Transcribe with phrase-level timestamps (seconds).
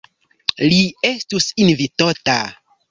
[0.71, 0.79] Li
[1.11, 2.41] estus invitota.